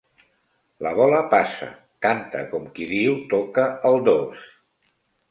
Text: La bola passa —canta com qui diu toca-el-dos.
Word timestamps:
La 0.85 0.93
bola 0.99 1.17
passa 1.33 1.67
—canta 2.05 2.41
com 2.53 2.65
qui 2.77 2.87
diu 2.93 3.13
toca-el-dos. 3.35 4.41